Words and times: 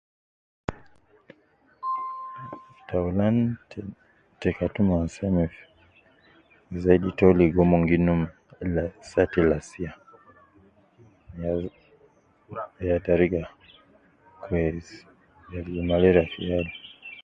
Taulan 2.87 3.37
te 4.41 4.49
kutu 4.57 4.79
omon 4.85 5.05
seme 5.15 5.43
fi 5.53 5.61
,zaidi 6.81 7.09
to 7.19 7.27
ligo 7.39 7.61
mon 7.69 7.83
gi 7.89 7.97
num 8.05 8.21
ladi 8.73 8.97
saa 9.11 9.27
te 9.31 9.39
lasiya 9.49 9.91
,ya 11.41 11.51
ya 12.87 12.95
teriga 13.05 13.43
te 14.47 14.57
aliju 15.57 15.81
malaria 15.89 16.23
fi 16.31 16.39
yal 16.49 16.67